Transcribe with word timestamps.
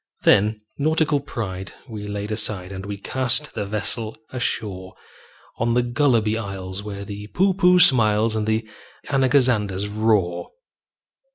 Then 0.23 0.61
nautical 0.79 1.19
pride 1.19 1.73
we 1.87 2.05
laid 2.07 2.31
aside, 2.31 2.71
And 2.71 2.87
we 2.87 2.97
cast 2.97 3.53
the 3.53 3.67
vessel 3.67 4.17
ashore 4.31 4.95
On 5.57 5.75
the 5.75 5.83
Gulliby 5.83 6.37
Isles, 6.39 6.81
where 6.81 7.05
the 7.05 7.27
Poohpooh 7.35 7.79
smiles, 7.79 8.35
And 8.35 8.47
the 8.47 8.67
Anagazanders 9.09 9.87
roar. 9.87 10.49